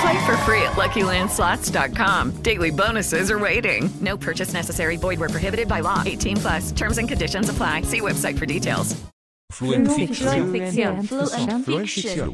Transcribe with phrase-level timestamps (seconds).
[0.00, 2.42] Play for free at LuckyLandSlots.com.
[2.42, 3.90] Daily bonuses are waiting.
[4.00, 4.96] No purchase necessary.
[4.96, 6.02] Void where prohibited by law.
[6.06, 6.72] 18 plus.
[6.72, 7.82] Terms and conditions apply.
[7.82, 8.94] See website for details.
[9.50, 10.28] Fluent Fiction.
[10.28, 11.02] Fluent Fiction.
[11.02, 12.30] Fluent Fiction.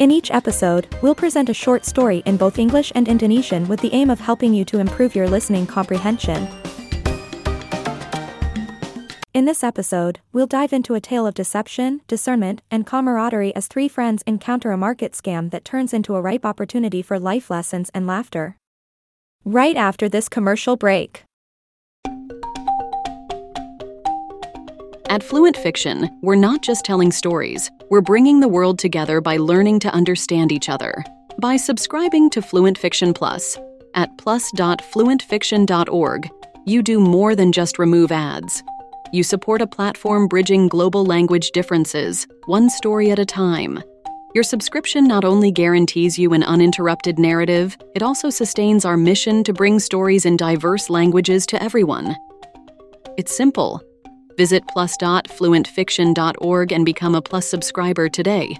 [0.02, 3.92] In each episode, we'll present a short story in both English and Indonesian with the
[3.92, 6.48] aim of helping you to improve your listening comprehension.
[9.32, 13.86] In this episode, we'll dive into a tale of deception, discernment, and camaraderie as three
[13.86, 18.04] friends encounter a market scam that turns into a ripe opportunity for life lessons and
[18.04, 18.56] laughter.
[19.44, 21.22] Right after this commercial break.
[25.12, 29.80] At Fluent Fiction, we're not just telling stories, we're bringing the world together by learning
[29.80, 31.04] to understand each other.
[31.38, 33.58] By subscribing to Fluent Fiction Plus
[33.92, 36.30] at plus.fluentfiction.org,
[36.64, 38.62] you do more than just remove ads.
[39.12, 43.82] You support a platform bridging global language differences, one story at a time.
[44.34, 49.52] Your subscription not only guarantees you an uninterrupted narrative, it also sustains our mission to
[49.52, 52.16] bring stories in diverse languages to everyone.
[53.18, 53.82] It's simple.
[54.36, 58.58] Visit plus.fluentfiction.org and become a Plus subscriber today.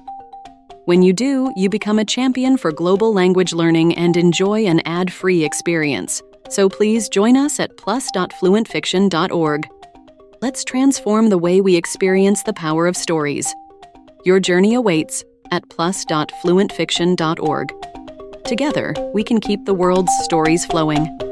[0.84, 5.12] When you do, you become a champion for global language learning and enjoy an ad
[5.12, 6.20] free experience.
[6.48, 9.68] So please join us at plus.fluentfiction.org.
[10.40, 13.54] Let's transform the way we experience the power of stories.
[14.24, 15.22] Your journey awaits
[15.52, 17.72] at plus.fluentfiction.org.
[18.44, 21.31] Together, we can keep the world's stories flowing.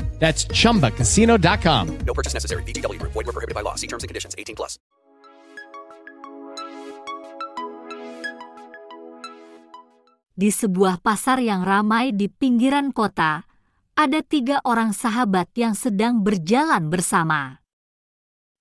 [0.21, 2.05] That's chumbacasino.com.
[2.05, 2.61] No purchase necessary.
[2.69, 3.17] VGW Group.
[3.17, 3.73] Void were prohibited by law.
[3.73, 4.37] See terms and conditions.
[4.37, 4.77] 18 plus.
[10.37, 13.45] Di sebuah pasar yang ramai di pinggiran kota,
[13.93, 17.61] ada tiga orang sahabat yang sedang berjalan bersama.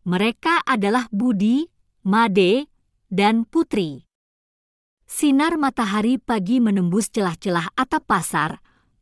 [0.04, 1.68] Mereka adalah Budi,
[2.04, 2.68] Made,
[3.08, 4.04] dan Putri.
[5.08, 8.60] Sinar matahari pagi menembus celah-celah atap pasar,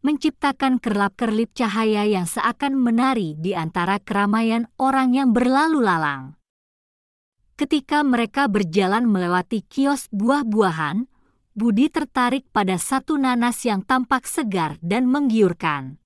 [0.09, 6.41] menciptakan kerlap-kerlip cahaya yang seakan menari di antara keramaian orang yang berlalu lalang.
[7.61, 11.05] Ketika mereka berjalan melewati kios buah-buahan,
[11.53, 16.01] Budi tertarik pada satu nanas yang tampak segar dan menggiurkan.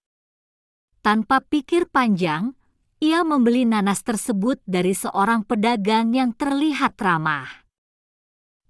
[0.99, 2.59] Tanpa pikir panjang,
[2.99, 7.62] ia membeli nanas tersebut dari seorang pedagang yang terlihat ramah.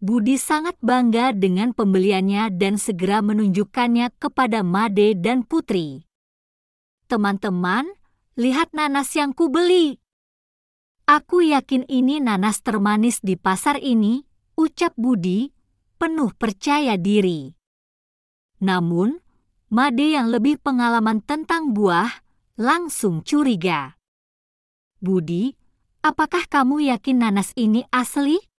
[0.02, 6.10] Budi sangat bangga dengan pembeliannya dan segera menunjukkannya kepada Made dan Putri.
[7.06, 7.86] Teman-teman,
[8.34, 10.02] lihat nanas yang kubeli.
[11.06, 14.26] Aku yakin ini nanas termanis di pasar ini,
[14.58, 15.54] ucap Budi,
[16.02, 17.54] penuh percaya diri.
[18.58, 19.22] Namun,
[19.70, 22.10] Made yang lebih pengalaman tentang buah
[22.58, 23.94] langsung curiga.
[24.98, 25.54] Budi,
[26.02, 28.51] apakah kamu yakin nanas ini asli?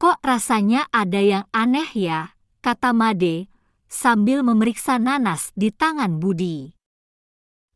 [0.00, 2.32] Kok rasanya ada yang aneh ya?
[2.64, 3.52] kata Made
[3.84, 6.72] sambil memeriksa nanas di tangan Budi.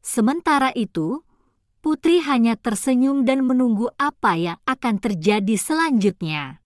[0.00, 1.20] Sementara itu,
[1.84, 6.64] Putri hanya tersenyum dan menunggu apa yang akan terjadi selanjutnya.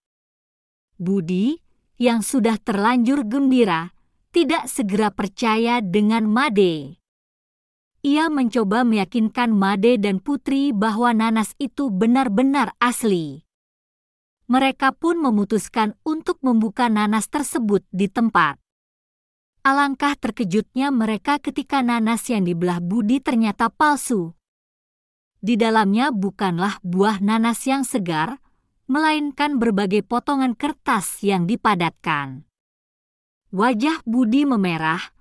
[0.94, 1.58] Budi,
[1.98, 3.90] yang sudah terlanjur gembira,
[4.30, 7.02] tidak segera percaya dengan Made.
[8.06, 13.47] Ia mencoba meyakinkan Made dan Putri bahwa nanas itu benar-benar asli.
[14.48, 18.56] Mereka pun memutuskan untuk membuka nanas tersebut di tempat.
[19.60, 24.32] Alangkah terkejutnya mereka ketika nanas yang dibelah Budi ternyata palsu.
[25.44, 28.40] Di dalamnya bukanlah buah nanas yang segar,
[28.88, 32.48] melainkan berbagai potongan kertas yang dipadatkan.
[33.52, 35.12] Wajah Budi memerah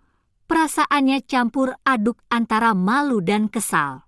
[0.47, 4.07] perasaannya campur aduk antara malu dan kesal.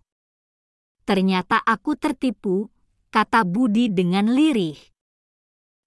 [1.03, 2.71] Ternyata aku tertipu,
[3.11, 4.79] kata Budi dengan lirih.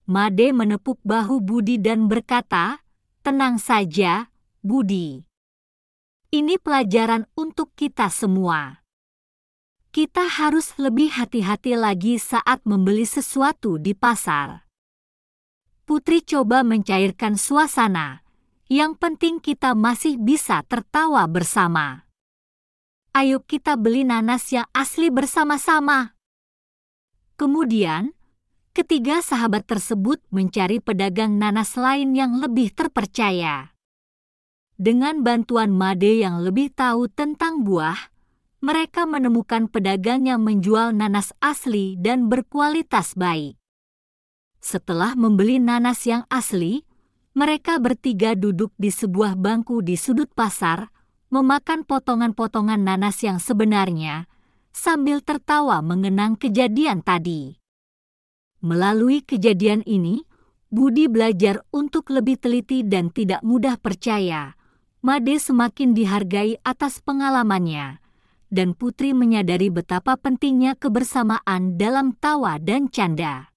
[0.03, 2.83] Made menepuk bahu Budi dan berkata,
[3.23, 5.23] tenang saja, Budi.
[6.35, 8.83] Ini pelajaran untuk kita semua.
[9.95, 14.67] Kita harus lebih hati-hati lagi saat membeli sesuatu di pasar.
[15.87, 18.25] Putri coba mencairkan suasana
[18.73, 22.09] yang penting kita masih bisa tertawa bersama.
[23.13, 26.17] Ayo kita beli nanas yang asli bersama-sama.
[27.37, 28.17] Kemudian,
[28.73, 33.77] ketiga sahabat tersebut mencari pedagang nanas lain yang lebih terpercaya.
[34.81, 38.11] Dengan bantuan Made yang lebih tahu tentang buah,
[38.65, 43.61] mereka menemukan pedagang yang menjual nanas asli dan berkualitas baik.
[44.59, 46.89] Setelah membeli nanas yang asli,
[47.37, 50.89] mereka bertiga duduk di sebuah bangku di sudut pasar,
[51.29, 54.31] memakan potongan-potongan nanas yang sebenarnya,
[54.73, 57.62] sambil tertawa mengenang kejadian tadi.
[58.63, 60.23] Melalui kejadian ini,
[60.71, 64.55] Budi belajar untuk lebih teliti dan tidak mudah percaya.
[65.03, 67.99] Made semakin dihargai atas pengalamannya,
[68.55, 73.51] dan Putri menyadari betapa pentingnya kebersamaan dalam tawa dan canda.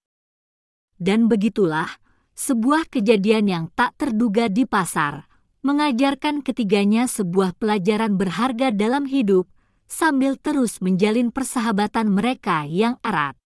[0.97, 2.01] Dan begitulah,
[2.33, 5.29] sebuah kejadian yang tak terduga di pasar,
[5.61, 9.45] mengajarkan ketiganya sebuah pelajaran berharga dalam hidup
[9.85, 13.37] sambil terus menjalin persahabatan mereka yang erat.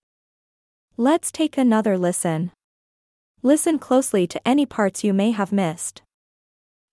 [0.99, 2.51] Let's take another listen.
[3.39, 6.03] Listen closely to any parts you may have missed.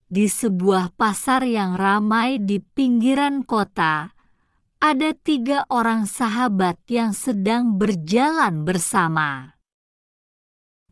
[0.07, 4.15] Di sebuah pasar yang ramai di pinggiran kota,
[4.79, 9.59] ada tiga orang sahabat yang sedang berjalan bersama.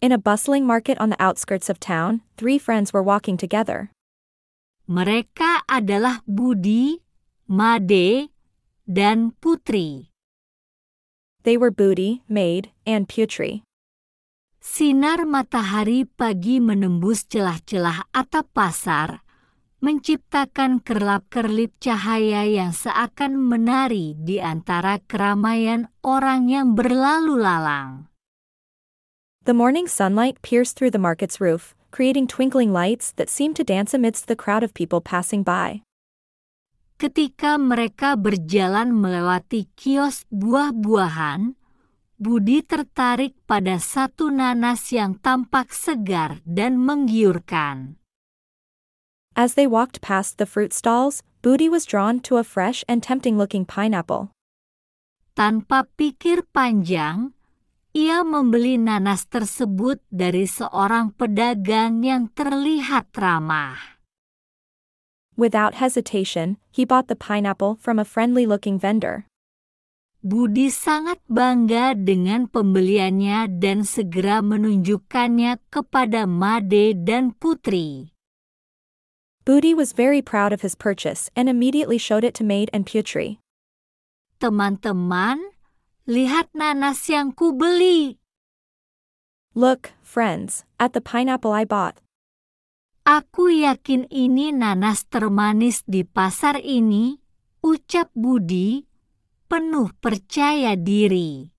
[0.03, 3.95] In a bustling market on the outskirts of town, three friends were walking together.
[4.91, 6.99] Mereka adalah Budi,
[7.47, 8.27] Made,
[8.83, 10.14] dan Putri.
[11.45, 13.61] They were Budi, Made, and Putri.
[14.57, 19.21] Sinar matahari pagi menembus celah-celah atap pasar,
[19.77, 28.09] menciptakan kerlap-kerlip cahaya yang seakan menari di antara keramaian orang yang berlalu lalang.
[29.45, 33.93] The morning sunlight pierced through the market's roof, creating twinkling lights that seemed to dance
[33.93, 35.84] amidst the crowd of people passing by.
[36.95, 41.59] Ketika mereka berjalan melewati kios buah-buahan,
[42.15, 47.99] Budi tertarik pada satu nanas yang tampak segar dan menggiurkan.
[49.35, 53.67] As they walked past the fruit stalls, Budi was drawn to a fresh and tempting-looking
[53.67, 54.31] pineapple.
[55.35, 57.35] Tanpa pikir panjang,
[57.91, 63.94] ia membeli nanas tersebut dari seorang pedagang yang terlihat ramah.
[65.35, 69.27] Without hesitation, he bought the pineapple from a friendly-looking vendor.
[70.25, 78.15] Budi sangat bangga dengan pembeliannya dan segera menunjukkannya kepada Made dan Putri.
[79.45, 83.37] Budi was very proud of his purchase and immediately showed it to Maid and Putri.
[84.41, 85.55] Teman-teman,
[86.05, 88.21] Lihat nanas yang kubeli.
[89.57, 91.97] Look, friends, at the pineapple I bought.
[93.05, 97.21] Aku yakin ini nanas termanis di pasar ini,
[97.61, 98.89] ucap Budi,
[99.45, 101.53] penuh percaya diri.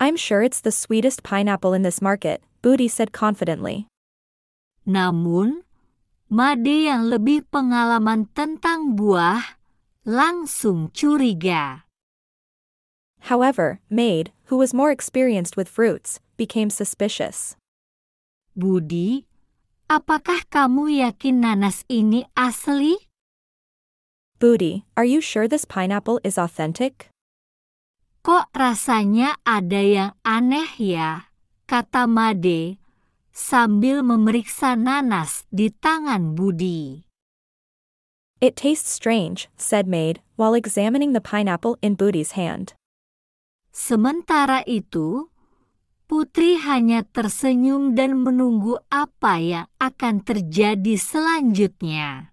[0.00, 3.92] I'm sure it's the sweetest pineapple in this market, Budi said confidently.
[4.88, 5.68] Namun,
[6.32, 9.60] Made yang lebih pengalaman tentang buah
[10.08, 11.84] langsung curiga.
[13.28, 17.54] However, Maid, who was more experienced with fruits, became suspicious.
[18.56, 19.25] Budi,
[19.86, 22.98] apakah kamu yakin nanas ini asli?
[24.36, 27.08] Budi, are you sure this pineapple is authentic?
[28.26, 31.30] Kok rasanya ada yang aneh ya,
[31.70, 32.76] kata Made,
[33.30, 37.06] sambil memeriksa nanas di tangan Budi.
[38.36, 42.76] It tastes strange, said Maid, while examining the pineapple in Booty's hand.
[43.72, 45.32] Sementara itu,
[46.06, 52.30] Putri hanya tersenyum dan menunggu apa yang akan terjadi selanjutnya.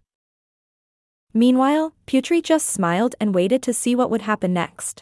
[1.33, 5.01] Meanwhile, Putri just smiled and waited to see what would happen next.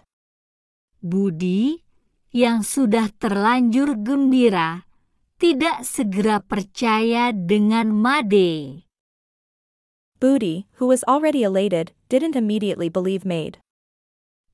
[1.03, 1.83] Budi,
[2.31, 4.87] yang sudah terlanjur gembira,
[5.35, 8.87] tidak segera percaya dengan Made.
[10.21, 13.59] Booty, who was already elated, didn't immediately believe Maid.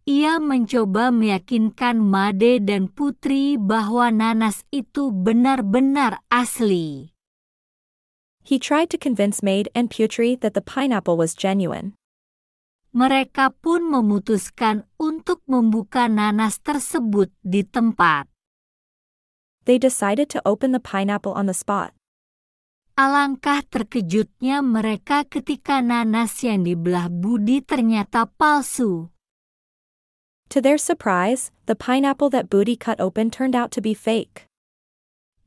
[0.07, 7.11] Ia mencoba meyakinkan Made dan Putri bahwa nanas itu benar-benar asli.
[8.47, 11.99] He tried to convince Maid and Putri that the pineapple was genuine.
[12.95, 18.31] Mereka pun memutuskan untuk membuka nanas tersebut di tempat.
[19.67, 21.91] They decided to open the pineapple on the spot.
[22.95, 29.11] Alangkah terkejutnya mereka ketika nanas yang dibelah Budi ternyata palsu.
[30.49, 34.47] To their surprise, the pineapple that Booty cut open turned out to be fake.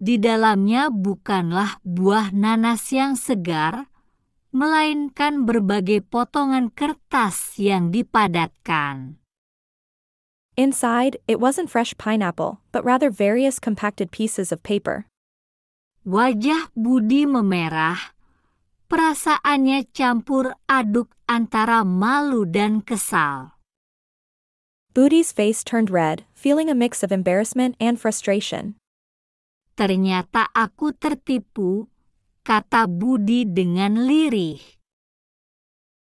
[0.01, 3.89] Di dalamnya bukanlah buah nanas yang segar,
[4.51, 9.21] melainkan berbagai potongan kertas yang dipadatkan.
[10.59, 15.09] Inside, it wasn't fresh pineapple, but rather various compacted pieces of paper.
[16.05, 18.17] Wajah Budi memerah.
[18.91, 23.60] Perasaannya campur aduk antara malu dan kesal.
[24.91, 28.75] Booty's face turned red, feeling a mix of embarrassment and frustration.
[29.79, 31.87] Ternyata aku tertipu,
[32.43, 34.59] kata Budi dengan lirih.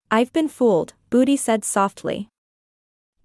[0.07, 2.31] I've been fooled, Budi said softly.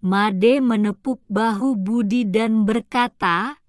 [0.02, 3.62] Made menepuk bahu Budi dan berkata,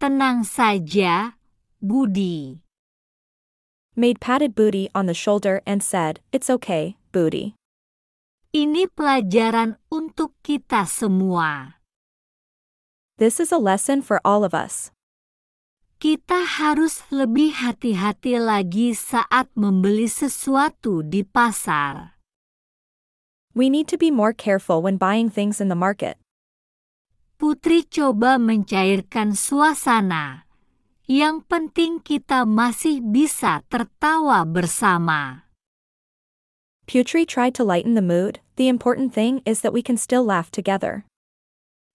[0.00, 1.36] Tenang saja,
[1.84, 2.64] Budi.
[3.92, 7.54] Maid patted Booty on the shoulder and said, It's okay, Booty.
[8.54, 11.82] Ini pelajaran untuk kita semua.
[13.18, 14.94] This is a lesson for all of us.
[15.98, 22.14] Kita harus lebih hati-hati lagi saat membeli sesuatu di pasar.
[23.58, 26.22] We need to be more careful when buying things in the market.
[27.34, 30.46] Putri coba mencairkan suasana.
[31.10, 35.43] Yang penting kita masih bisa tertawa bersama.
[36.86, 40.50] Putri tried to lighten the mood, the important thing is that we can still laugh
[40.50, 41.08] together.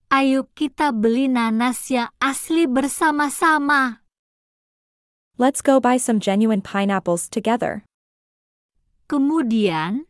[0.09, 4.01] Ayo kita beli nanas yang asli bersama-sama.
[5.37, 7.85] Let's go buy some genuine pineapples together.
[9.05, 10.09] Kemudian,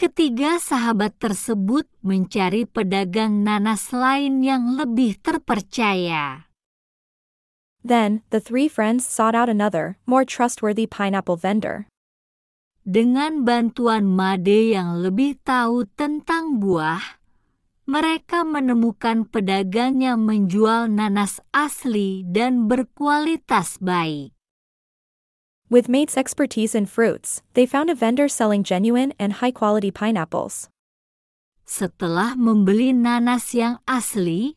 [0.00, 6.48] ketiga sahabat tersebut mencari pedagang nanas lain yang lebih terpercaya.
[7.84, 11.89] Then, the three friends sought out another, more trustworthy pineapple vendor.
[12.80, 17.20] Dengan bantuan Made yang lebih tahu tentang buah,
[17.84, 24.32] mereka menemukan pedagang yang menjual nanas asli dan berkualitas baik.
[25.68, 30.72] With Mate's expertise in fruits, they found a vendor selling genuine and high-quality pineapples.
[31.68, 34.56] Setelah membeli nanas yang asli,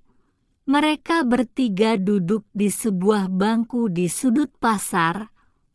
[0.63, 5.32] mereka bertiga duduk di sebuah bangku di sudut pasar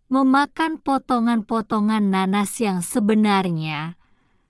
[0.08, 4.00] memakan potongan-potongan nanas yang sebenarnya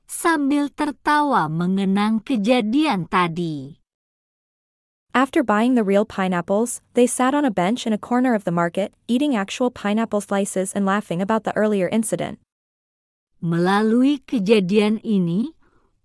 [0.07, 3.83] sambil tertawa mengenang kejadian tadi.
[5.11, 8.55] After buying the real pineapples, they sat on a bench in a corner of the
[8.55, 12.39] market, eating actual pineapple slices and laughing about the earlier incident.
[13.43, 15.59] Melalui kejadian ini,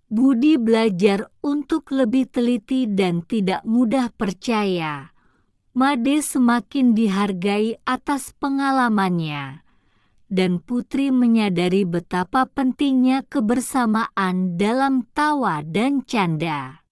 [0.10, 5.12] Budi belajar untuk lebih teliti dan tidak mudah percaya
[5.74, 9.65] Made semakin dihargai atas pengalamannya,
[10.30, 16.86] dan Putri menyadari betapa pentingnya kebersamaan dalam tawa dan canda.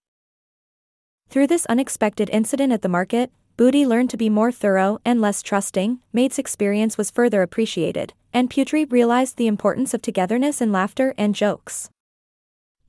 [1.29, 5.45] Through this unexpected incident at the market, Booty learned to be more thorough and less
[5.45, 11.13] trusting, Mate's experience was further appreciated, and Putri realized the importance of togetherness in laughter
[11.21, 11.93] and jokes.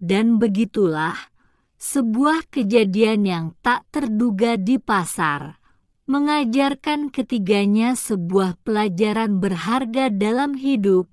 [0.01, 1.29] Dan begitulah,
[1.77, 5.62] sebuah kejadian yang tak terduga di pasar
[6.11, 11.07] mengajarkan ketiganya sebuah pelajaran berharga dalam hidup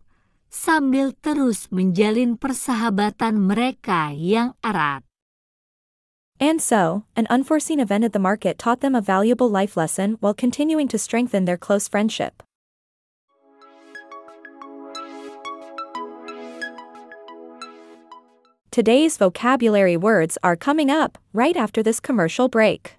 [0.50, 5.05] sambil terus menjalin persahabatan mereka yang erat.
[6.39, 10.34] And so, an unforeseen event at the market taught them a valuable life lesson while
[10.34, 12.41] continuing to strengthen their close friendship.
[18.72, 22.99] Today's vocabulary words are coming up right after this commercial break.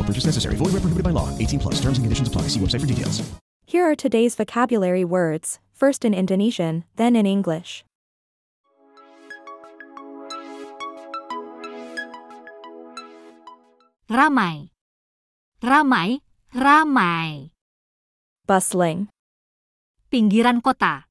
[0.00, 0.56] No purchase necessary.
[0.56, 1.28] Void where prohibited by law.
[1.36, 1.76] 18 plus.
[1.76, 2.48] Terms and conditions apply.
[2.48, 3.20] See website for details.
[3.68, 7.84] Here are today's vocabulary words, first in Indonesian, then in English.
[14.08, 14.72] Ramai.
[15.62, 16.18] Ramai,
[16.50, 17.52] ramai.
[18.48, 19.06] Bustling.
[20.10, 21.04] Pinggiran kota.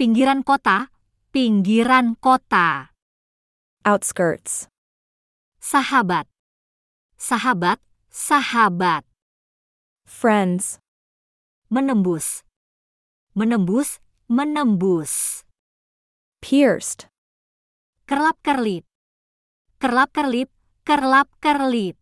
[0.00, 0.88] Pinggiran kota,
[1.30, 2.90] pinggiran kota.
[3.84, 4.66] Outskirts.
[5.60, 6.31] Sahabat.
[7.22, 7.78] Sahabat,
[8.10, 9.06] sahabat.
[10.02, 10.82] Friends.
[11.70, 12.42] Menembus.
[13.38, 15.46] Menembus, menembus.
[16.42, 17.06] Pierced.
[18.10, 18.82] Kerlap-kerlip.
[19.78, 20.50] Kerlap-kerlip,
[20.82, 21.94] kerlap-kerlip.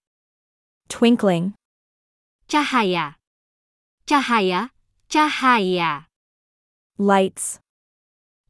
[0.88, 1.52] Twinkling.
[2.48, 3.20] Cahaya.
[4.08, 4.72] Cahaya,
[5.04, 6.08] cahaya.
[6.96, 7.60] Lights.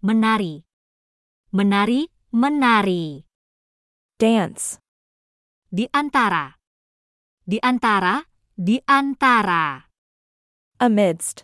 [0.06, 0.62] Menari.
[1.50, 3.26] Menari, menari.
[4.22, 4.78] Dance.
[5.66, 6.59] Di antara.
[7.50, 8.22] Di antara,
[8.54, 9.82] di antara.
[10.78, 11.42] Amidst.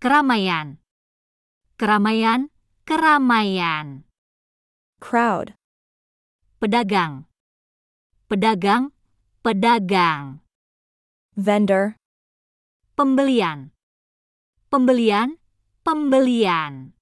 [0.00, 0.80] Keramaian.
[1.76, 2.48] Keramaian,
[2.88, 4.08] keramaian.
[5.04, 5.60] Crowd.
[6.56, 7.28] Pedagang.
[8.32, 8.96] Pedagang,
[9.44, 10.40] pedagang.
[11.36, 12.00] Vendor.
[12.96, 13.76] Pembelian.
[14.72, 15.36] Pembelian,
[15.84, 16.96] pembelian.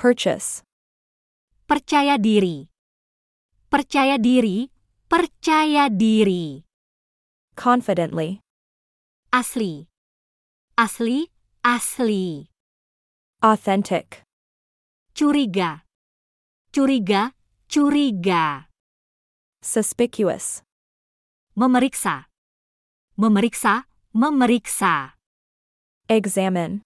[0.00, 0.64] Purchase.
[1.68, 2.72] Percaya diri.
[3.68, 4.64] Percaya diri,
[5.12, 6.71] percaya diri.
[7.54, 8.40] Confidently.
[9.32, 9.86] Asli.
[10.76, 11.30] Asli,
[11.62, 12.48] asli.
[13.42, 14.22] Authentic.
[15.14, 15.84] Curiga.
[16.72, 17.32] Curiga,
[17.68, 18.66] curiga.
[19.62, 20.62] Suspicious.
[21.54, 22.26] Memeriksa.
[23.16, 25.14] Memeriksa, memeriksa.
[26.08, 26.82] Examine.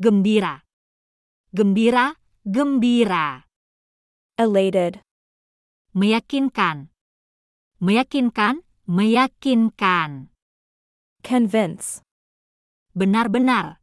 [0.00, 0.64] Gembira.
[1.54, 3.44] Gembira, gembira.
[4.36, 5.00] Elated.
[5.94, 6.92] Meyakinkan.
[7.80, 10.30] Meyakinkan, meyakinkan.
[11.22, 12.02] Convince.
[12.94, 13.82] Benar-benar.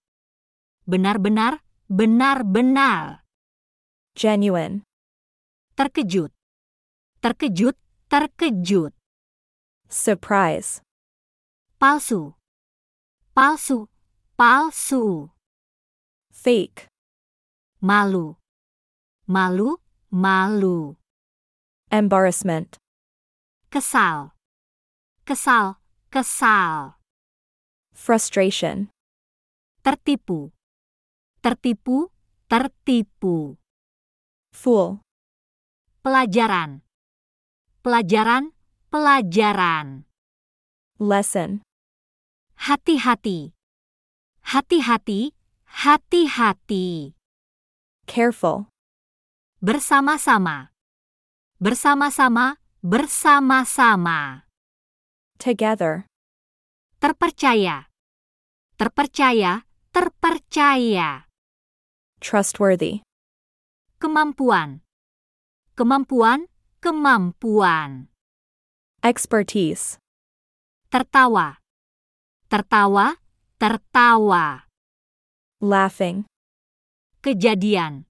[0.88, 1.60] Benar-benar,
[1.92, 3.24] benar-benar.
[4.16, 4.84] Genuine.
[5.76, 6.32] Terkejut.
[7.20, 7.76] Terkejut,
[8.08, 8.94] terkejut.
[9.88, 10.82] Surprise.
[11.80, 12.34] Palsu.
[13.34, 13.88] Palsu,
[14.36, 15.30] palsu.
[16.32, 16.88] Fake.
[17.82, 18.36] Malu.
[19.28, 19.78] Malu,
[20.12, 20.96] malu.
[21.92, 22.78] Embarrassment.
[23.70, 24.33] Kesal.
[25.24, 25.80] Kesal,
[26.12, 27.00] kesal.
[27.96, 28.92] Frustration.
[29.80, 30.52] Tertipu.
[31.40, 32.12] Tertipu,
[32.52, 33.56] tertipu.
[34.52, 35.00] Fool.
[36.04, 36.84] Pelajaran.
[37.80, 38.52] Pelajaran,
[38.92, 40.04] pelajaran.
[41.00, 41.64] Lesson.
[42.60, 43.56] Hati-hati.
[44.44, 45.32] Hati-hati,
[45.88, 47.16] hati-hati.
[48.04, 48.68] Careful.
[49.64, 50.76] Bersama-sama.
[51.64, 54.43] Bersama-sama, bersama-sama.
[55.40, 56.06] Together.
[57.00, 57.88] Terpercaya.
[58.78, 61.28] Terpercaya, terpercaya.
[62.20, 63.04] Trustworthy.
[64.00, 64.82] Kemampuan.
[65.76, 66.48] Kemampuan,
[66.80, 68.08] kemampuan.
[69.04, 69.98] Expertise.
[70.90, 71.60] Tertawa.
[72.50, 73.18] Tertawa,
[73.60, 74.68] tertawa.
[75.60, 76.26] Laughing.
[77.24, 78.06] Kejadian.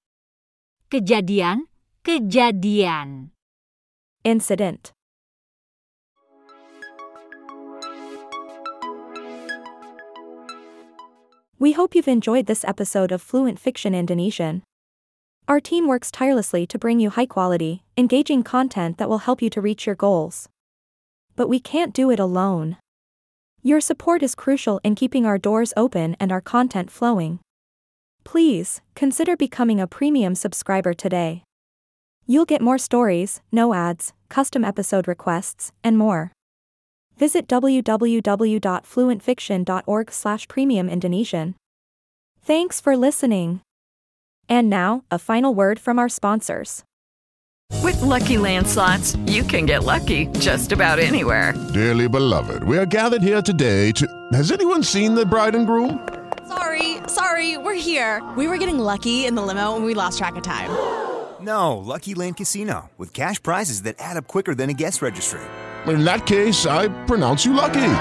[0.90, 1.70] Kejadian,
[2.06, 3.34] kejadian.
[4.24, 4.94] Incident.
[11.60, 14.64] We hope you've enjoyed this episode of Fluent Fiction Indonesian.
[15.48, 19.50] Our team works tirelessly to bring you high quality, engaging content that will help you
[19.52, 20.50] to reach your goals.
[21.36, 22.78] But we can't do it alone.
[23.62, 27.40] Your support is crucial in keeping our doors open and our content flowing.
[28.24, 31.44] Please, consider becoming a premium subscriber today.
[32.26, 36.33] You'll get more stories, no ads, custom episode requests, and more.
[37.24, 41.56] Visit www.fluentfiction.org slash premium Indonesian.
[42.42, 43.62] Thanks for listening.
[44.50, 46.84] And now, a final word from our sponsors.
[47.82, 51.54] With Lucky Land slots, you can get lucky just about anywhere.
[51.74, 54.06] Dearly beloved, we are gathered here today to.
[54.34, 56.06] Has anyone seen the bride and groom?
[56.50, 58.22] Sorry, sorry, we're here.
[58.36, 60.70] We were getting lucky in the limo and we lost track of time.
[61.40, 65.40] No, Lucky Land Casino, with cash prizes that add up quicker than a guest registry.
[65.88, 67.96] In that case, I pronounce you lucky.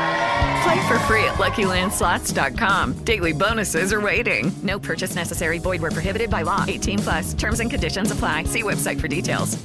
[0.63, 3.05] Play for free at LuckyLandSlots.com.
[3.05, 4.53] Daily bonuses are waiting.
[4.63, 5.59] No purchase necessary.
[5.59, 6.65] Void where prohibited by law.
[6.69, 7.35] 18 plus.
[7.35, 8.45] Terms and conditions apply.
[8.45, 9.59] See website for details.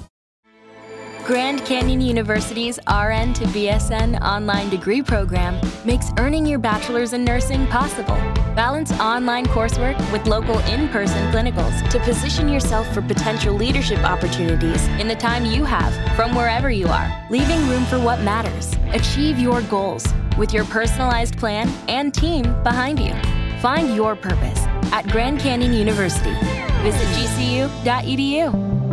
[1.27, 7.67] Grand Canyon University's RN to BSN online degree program makes earning your bachelor's in nursing
[7.67, 8.15] possible.
[8.58, 15.08] Balance online coursework with local in-person clinicals to position yourself for potential leadership opportunities in
[15.08, 18.76] the time you have from wherever you are, leaving room for what matters.
[18.93, 20.08] Achieve your goals
[20.39, 23.13] with your personalized plan and team behind you.
[23.60, 26.34] Find your purpose at Grand Canyon University.
[26.82, 28.87] Visit gcu.edu.